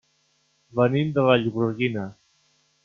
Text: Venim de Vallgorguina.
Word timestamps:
Venim 0.79 1.13
de 1.19 1.27
Vallgorguina. 1.29 2.11